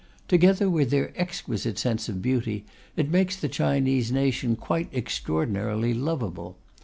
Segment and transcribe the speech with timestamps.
[0.27, 2.65] Together with their exquisite sense of beauty,
[2.95, 6.57] it makes the Chinese nation quite extraordinarily lovable.